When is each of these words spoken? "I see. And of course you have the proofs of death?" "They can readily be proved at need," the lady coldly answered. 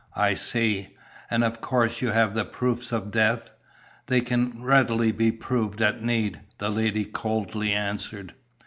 "I 0.15 0.33
see. 0.33 0.95
And 1.29 1.43
of 1.43 1.61
course 1.61 2.01
you 2.01 2.07
have 2.09 2.33
the 2.33 2.43
proofs 2.43 2.91
of 2.91 3.11
death?" 3.11 3.51
"They 4.07 4.19
can 4.21 4.59
readily 4.63 5.11
be 5.11 5.31
proved 5.31 5.79
at 5.79 6.01
need," 6.01 6.41
the 6.57 6.71
lady 6.71 7.05
coldly 7.05 7.71
answered. 7.71 8.33